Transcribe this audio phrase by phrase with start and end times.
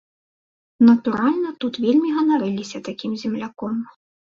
[0.89, 3.75] Натуральна, тут вельмі ганарыліся такім земляком.